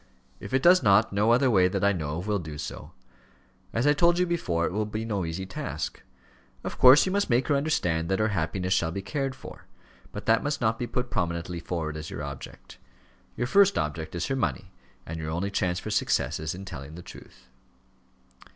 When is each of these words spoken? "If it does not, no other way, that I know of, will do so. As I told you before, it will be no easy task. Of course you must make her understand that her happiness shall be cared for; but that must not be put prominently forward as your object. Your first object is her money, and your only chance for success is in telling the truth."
"If 0.39 0.51
it 0.51 0.63
does 0.63 0.81
not, 0.81 1.13
no 1.13 1.29
other 1.31 1.51
way, 1.51 1.67
that 1.67 1.83
I 1.83 1.91
know 1.93 2.17
of, 2.17 2.25
will 2.25 2.39
do 2.39 2.57
so. 2.57 2.91
As 3.71 3.85
I 3.85 3.93
told 3.93 4.17
you 4.17 4.25
before, 4.25 4.65
it 4.65 4.71
will 4.71 4.87
be 4.87 5.05
no 5.05 5.25
easy 5.25 5.45
task. 5.45 6.01
Of 6.63 6.79
course 6.79 7.05
you 7.05 7.11
must 7.11 7.29
make 7.29 7.49
her 7.49 7.55
understand 7.55 8.09
that 8.09 8.17
her 8.17 8.29
happiness 8.29 8.73
shall 8.73 8.89
be 8.91 9.03
cared 9.03 9.35
for; 9.35 9.65
but 10.11 10.25
that 10.25 10.41
must 10.41 10.59
not 10.59 10.79
be 10.79 10.87
put 10.87 11.11
prominently 11.11 11.59
forward 11.59 11.95
as 11.97 12.09
your 12.09 12.23
object. 12.23 12.79
Your 13.37 13.45
first 13.45 13.77
object 13.77 14.15
is 14.15 14.25
her 14.25 14.35
money, 14.35 14.71
and 15.05 15.19
your 15.19 15.29
only 15.29 15.51
chance 15.51 15.77
for 15.79 15.91
success 15.91 16.39
is 16.39 16.55
in 16.55 16.65
telling 16.65 16.95
the 16.95 17.03
truth." 17.03 17.47